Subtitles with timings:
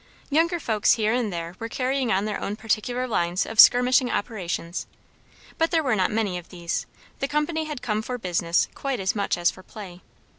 [0.31, 4.87] Younger folks here and there were carrying on their own particular lines of skirmishing operations;
[5.59, 6.87] but there were not many of these;
[7.19, 10.01] the company had come for business quite as much as for play.